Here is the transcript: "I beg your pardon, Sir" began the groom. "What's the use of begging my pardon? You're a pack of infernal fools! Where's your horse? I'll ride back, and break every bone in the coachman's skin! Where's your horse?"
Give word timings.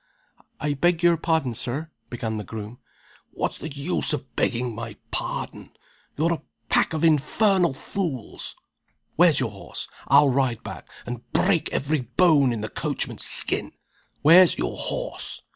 "I 0.59 0.73
beg 0.73 1.03
your 1.03 1.15
pardon, 1.15 1.53
Sir" 1.53 1.91
began 2.09 2.37
the 2.37 2.43
groom. 2.43 2.79
"What's 3.29 3.59
the 3.59 3.69
use 3.69 4.13
of 4.13 4.35
begging 4.35 4.73
my 4.73 4.95
pardon? 5.11 5.73
You're 6.17 6.33
a 6.33 6.41
pack 6.69 6.93
of 6.93 7.03
infernal 7.03 7.71
fools! 7.75 8.55
Where's 9.15 9.39
your 9.39 9.51
horse? 9.51 9.87
I'll 10.07 10.29
ride 10.29 10.63
back, 10.63 10.87
and 11.05 11.31
break 11.33 11.69
every 11.71 12.01
bone 12.01 12.51
in 12.51 12.61
the 12.61 12.67
coachman's 12.69 13.23
skin! 13.25 13.73
Where's 14.23 14.57
your 14.57 14.75
horse?" 14.75 15.43